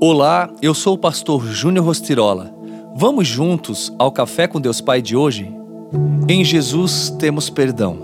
Olá, 0.00 0.50
eu 0.60 0.74
sou 0.74 0.94
o 0.94 0.98
pastor 0.98 1.46
Júnior 1.46 1.86
Rostirola. 1.86 2.52
Vamos 2.96 3.28
juntos 3.28 3.92
ao 3.96 4.10
Café 4.10 4.48
com 4.48 4.60
Deus 4.60 4.80
Pai 4.80 5.00
de 5.00 5.16
hoje? 5.16 5.54
Em 6.28 6.44
Jesus 6.44 7.10
temos 7.10 7.48
perdão. 7.48 7.96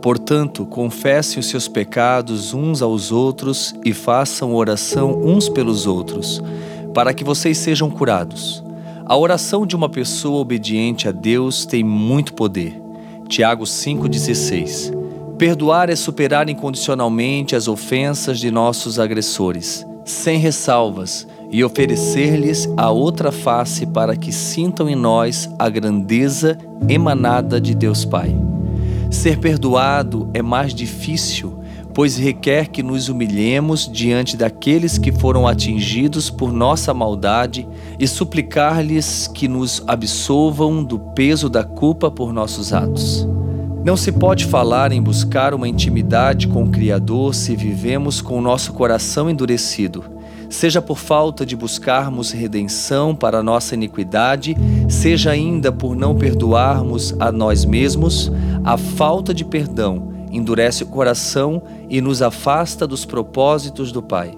Portanto, 0.00 0.64
confessem 0.64 1.40
os 1.40 1.46
seus 1.46 1.66
pecados 1.66 2.54
uns 2.54 2.80
aos 2.80 3.10
outros 3.10 3.74
e 3.84 3.92
façam 3.92 4.54
oração 4.54 5.20
uns 5.24 5.48
pelos 5.48 5.86
outros, 5.86 6.40
para 6.94 7.12
que 7.12 7.24
vocês 7.24 7.58
sejam 7.58 7.90
curados. 7.90 8.62
A 9.04 9.16
oração 9.16 9.66
de 9.66 9.74
uma 9.74 9.88
pessoa 9.88 10.38
obediente 10.38 11.08
a 11.08 11.12
Deus 11.12 11.66
tem 11.66 11.82
muito 11.82 12.32
poder. 12.32 12.80
Tiago 13.28 13.64
5,16 13.64 15.36
Perdoar 15.36 15.90
é 15.90 15.96
superar 15.96 16.48
incondicionalmente 16.48 17.56
as 17.56 17.66
ofensas 17.66 18.38
de 18.38 18.52
nossos 18.52 19.00
agressores 19.00 19.84
sem 20.04 20.38
ressalvas, 20.38 21.26
e 21.50 21.62
oferecer-lhes 21.62 22.68
a 22.76 22.90
outra 22.90 23.30
face 23.30 23.86
para 23.86 24.16
que 24.16 24.32
sintam 24.32 24.88
em 24.88 24.96
nós 24.96 25.48
a 25.56 25.68
grandeza 25.68 26.58
emanada 26.88 27.60
de 27.60 27.74
Deus 27.74 28.04
Pai. 28.04 28.34
Ser 29.08 29.38
perdoado 29.38 30.28
é 30.34 30.42
mais 30.42 30.74
difícil, 30.74 31.60
pois 31.94 32.16
requer 32.16 32.68
que 32.68 32.82
nos 32.82 33.08
humilhemos 33.08 33.88
diante 33.90 34.36
daqueles 34.36 34.98
que 34.98 35.12
foram 35.12 35.46
atingidos 35.46 36.28
por 36.28 36.52
nossa 36.52 36.92
maldade 36.92 37.68
e 38.00 38.08
suplicar-lhes 38.08 39.28
que 39.28 39.46
nos 39.46 39.80
absolvam 39.86 40.82
do 40.82 40.98
peso 40.98 41.48
da 41.48 41.62
culpa 41.62 42.10
por 42.10 42.32
nossos 42.32 42.72
atos. 42.72 43.28
Não 43.84 43.98
se 43.98 44.10
pode 44.10 44.46
falar 44.46 44.92
em 44.92 45.02
buscar 45.02 45.52
uma 45.52 45.68
intimidade 45.68 46.48
com 46.48 46.64
o 46.64 46.70
Criador 46.70 47.34
se 47.34 47.54
vivemos 47.54 48.22
com 48.22 48.38
o 48.38 48.40
nosso 48.40 48.72
coração 48.72 49.28
endurecido, 49.28 50.02
seja 50.48 50.80
por 50.80 50.96
falta 50.96 51.44
de 51.44 51.54
buscarmos 51.54 52.30
redenção 52.30 53.14
para 53.14 53.42
nossa 53.42 53.74
iniquidade, 53.74 54.56
seja 54.88 55.32
ainda 55.32 55.70
por 55.70 55.94
não 55.94 56.16
perdoarmos 56.16 57.14
a 57.20 57.30
nós 57.30 57.66
mesmos, 57.66 58.32
a 58.64 58.78
falta 58.78 59.34
de 59.34 59.44
perdão 59.44 60.14
endurece 60.32 60.82
o 60.82 60.86
coração 60.86 61.62
e 61.90 62.00
nos 62.00 62.22
afasta 62.22 62.86
dos 62.86 63.04
propósitos 63.04 63.92
do 63.92 64.02
Pai. 64.02 64.32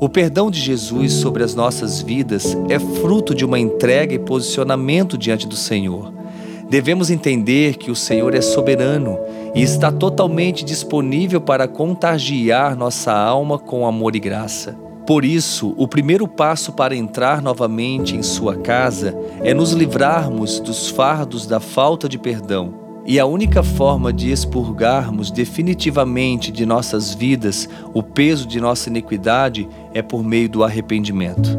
O 0.00 0.08
perdão 0.08 0.50
de 0.50 0.58
Jesus 0.58 1.12
sobre 1.12 1.44
as 1.44 1.54
nossas 1.54 2.02
vidas 2.02 2.56
é 2.68 2.80
fruto 2.80 3.36
de 3.36 3.44
uma 3.44 3.58
entrega 3.58 4.12
e 4.14 4.18
posicionamento 4.18 5.16
diante 5.16 5.46
do 5.46 5.54
Senhor. 5.54 6.19
Devemos 6.70 7.10
entender 7.10 7.76
que 7.76 7.90
o 7.90 7.96
Senhor 7.96 8.32
é 8.32 8.40
soberano 8.40 9.18
e 9.56 9.60
está 9.60 9.90
totalmente 9.90 10.64
disponível 10.64 11.40
para 11.40 11.66
contagiar 11.66 12.76
nossa 12.76 13.12
alma 13.12 13.58
com 13.58 13.84
amor 13.84 14.14
e 14.14 14.20
graça. 14.20 14.78
Por 15.04 15.24
isso, 15.24 15.74
o 15.76 15.88
primeiro 15.88 16.28
passo 16.28 16.72
para 16.72 16.94
entrar 16.94 17.42
novamente 17.42 18.14
em 18.14 18.22
Sua 18.22 18.56
casa 18.56 19.18
é 19.42 19.52
nos 19.52 19.72
livrarmos 19.72 20.60
dos 20.60 20.88
fardos 20.88 21.44
da 21.44 21.58
falta 21.58 22.08
de 22.08 22.16
perdão. 22.16 22.72
E 23.04 23.18
a 23.18 23.26
única 23.26 23.64
forma 23.64 24.12
de 24.12 24.30
expurgarmos 24.30 25.32
definitivamente 25.32 26.52
de 26.52 26.64
nossas 26.64 27.12
vidas 27.12 27.68
o 27.92 28.00
peso 28.00 28.46
de 28.46 28.60
nossa 28.60 28.88
iniquidade 28.88 29.68
é 29.92 30.02
por 30.02 30.22
meio 30.22 30.48
do 30.48 30.62
arrependimento. 30.62 31.58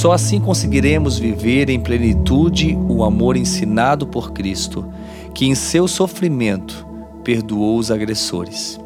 Só 0.00 0.12
assim 0.12 0.40
conseguiremos 0.40 1.18
viver 1.18 1.68
em 1.68 1.78
plenitude 1.78 2.74
o 2.88 3.04
amor 3.04 3.36
ensinado 3.36 4.06
por 4.06 4.32
Cristo, 4.32 4.90
que 5.34 5.44
em 5.44 5.54
seu 5.54 5.86
sofrimento 5.86 6.86
perdoou 7.22 7.76
os 7.76 7.90
agressores. 7.90 8.80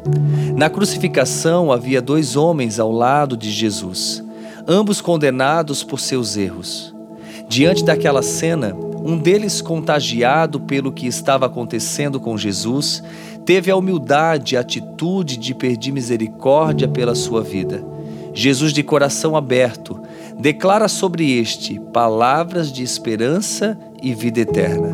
Na 0.57 0.69
crucificação 0.69 1.71
havia 1.71 2.01
dois 2.01 2.35
homens 2.35 2.81
ao 2.81 2.91
lado 2.91 3.37
de 3.37 3.49
Jesus, 3.49 4.21
ambos 4.67 4.99
condenados 4.99 5.85
por 5.85 6.01
seus 6.01 6.35
erros. 6.35 6.93
Diante 7.47 7.85
daquela 7.85 8.21
cena, 8.21 8.75
um 8.75 9.17
deles, 9.17 9.61
contagiado 9.61 10.59
pelo 10.59 10.91
que 10.91 11.07
estava 11.07 11.45
acontecendo 11.45 12.19
com 12.19 12.37
Jesus, 12.37 13.01
teve 13.45 13.71
a 13.71 13.77
humildade 13.77 14.55
e 14.55 14.57
a 14.57 14.61
atitude 14.61 15.37
de 15.37 15.55
pedir 15.55 15.93
misericórdia 15.93 16.89
pela 16.89 17.15
sua 17.15 17.41
vida. 17.41 17.94
Jesus, 18.35 18.73
de 18.73 18.83
coração 18.83 19.35
aberto, 19.35 19.99
declara 20.37 20.89
sobre 20.89 21.39
este 21.39 21.79
palavras 21.93 22.71
de 22.71 22.83
esperança 22.83 23.77
e 24.03 24.13
vida 24.13 24.41
eterna. 24.41 24.89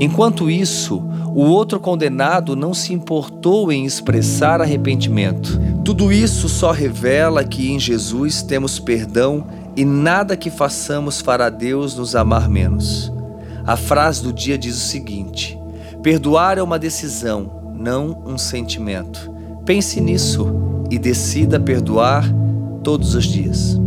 Enquanto 0.00 0.50
isso, 0.50 1.02
o 1.32 1.42
outro 1.42 1.78
condenado 1.78 2.56
não 2.56 2.74
se 2.74 2.92
importou 2.92 3.70
em 3.70 3.84
expressar 3.84 4.60
arrependimento. 4.60 5.60
Tudo 5.84 6.12
isso 6.12 6.48
só 6.48 6.72
revela 6.72 7.44
que 7.44 7.70
em 7.70 7.78
Jesus 7.78 8.42
temos 8.42 8.80
perdão 8.80 9.46
e 9.76 9.84
nada 9.84 10.36
que 10.36 10.50
façamos 10.50 11.20
fará 11.20 11.48
Deus 11.48 11.94
nos 11.94 12.16
amar 12.16 12.48
menos. 12.48 13.12
A 13.64 13.76
frase 13.76 14.22
do 14.22 14.32
dia 14.32 14.58
diz 14.58 14.76
o 14.76 14.86
seguinte: 14.88 15.56
perdoar 16.02 16.58
é 16.58 16.62
uma 16.62 16.78
decisão, 16.78 17.72
não 17.72 18.20
um 18.26 18.36
sentimento. 18.36 19.32
Pense 19.64 20.00
nisso 20.00 20.48
e 20.90 20.98
decida 20.98 21.60
perdoar 21.60 22.39
todos 22.82 23.14
os 23.14 23.24
dias. 23.24 23.80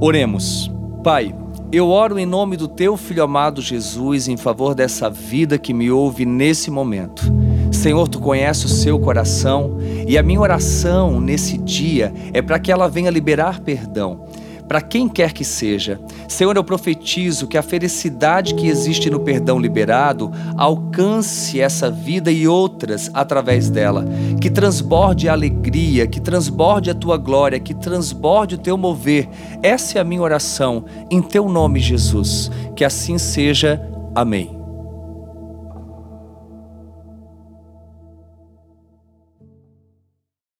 Oremos. 0.00 0.70
Pai, 1.02 1.34
eu 1.72 1.88
oro 1.88 2.18
em 2.18 2.26
nome 2.26 2.56
do 2.56 2.66
teu 2.66 2.96
filho 2.96 3.22
amado 3.22 3.62
Jesus 3.62 4.28
em 4.28 4.36
favor 4.36 4.74
dessa 4.74 5.08
vida 5.08 5.58
que 5.58 5.72
me 5.72 5.90
ouve 5.90 6.24
nesse 6.26 6.70
momento. 6.70 7.22
Senhor, 7.70 8.08
tu 8.08 8.18
conheces 8.18 8.64
o 8.64 8.68
seu 8.68 8.98
coração 8.98 9.78
e 10.06 10.18
a 10.18 10.22
minha 10.22 10.40
oração 10.40 11.20
nesse 11.20 11.56
dia 11.56 12.12
é 12.32 12.42
para 12.42 12.58
que 12.58 12.72
ela 12.72 12.88
venha 12.88 13.10
liberar 13.10 13.60
perdão 13.60 14.26
para 14.70 14.80
quem 14.80 15.08
quer 15.08 15.32
que 15.32 15.44
seja. 15.44 15.98
Senhor, 16.28 16.54
eu 16.54 16.62
profetizo 16.62 17.48
que 17.48 17.58
a 17.58 17.62
felicidade 17.62 18.54
que 18.54 18.68
existe 18.68 19.10
no 19.10 19.18
perdão 19.18 19.58
liberado 19.58 20.30
alcance 20.56 21.60
essa 21.60 21.90
vida 21.90 22.30
e 22.30 22.46
outras 22.46 23.10
através 23.12 23.68
dela. 23.68 24.04
Que 24.40 24.48
transborde 24.48 25.28
a 25.28 25.32
alegria, 25.32 26.06
que 26.06 26.20
transborde 26.20 26.88
a 26.88 26.94
tua 26.94 27.16
glória, 27.16 27.58
que 27.58 27.74
transborde 27.74 28.54
o 28.54 28.58
teu 28.58 28.78
mover. 28.78 29.28
Essa 29.60 29.98
é 29.98 30.00
a 30.00 30.04
minha 30.04 30.22
oração, 30.22 30.84
em 31.10 31.20
teu 31.20 31.48
nome, 31.48 31.80
Jesus. 31.80 32.48
Que 32.76 32.84
assim 32.84 33.18
seja. 33.18 33.82
Amém. 34.14 34.59